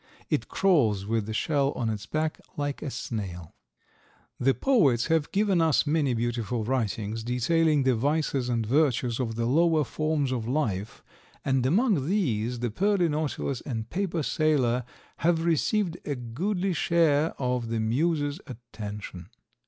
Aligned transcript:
It 0.31 0.47
crawls 0.47 1.05
with 1.05 1.27
the 1.27 1.33
shell 1.35 1.73
on 1.73 1.87
its 1.91 2.07
back, 2.07 2.41
like 2.57 2.81
a 2.81 2.89
snail. 2.89 3.53
The 4.39 4.55
poets 4.55 5.05
have 5.13 5.31
given 5.31 5.61
us 5.61 5.85
many 5.85 6.15
beautiful 6.15 6.63
writings 6.63 7.23
detailing 7.23 7.83
the 7.83 7.93
vices 7.93 8.49
and 8.49 8.65
virtues 8.65 9.19
of 9.19 9.35
the 9.35 9.45
lower 9.45 9.83
forms 9.83 10.31
of 10.31 10.47
life 10.47 11.03
and 11.45 11.63
among 11.67 12.07
these 12.07 12.61
the 12.61 12.71
Pearly 12.71 13.09
Nautilus 13.09 13.61
and 13.61 13.91
Paper 13.91 14.23
Sailor 14.23 14.85
have 15.17 15.45
received 15.45 15.99
a 16.03 16.15
goodly 16.15 16.73
share 16.73 17.35
of 17.39 17.67
the 17.69 17.79
muse's 17.79 18.41
attention. 18.47 19.29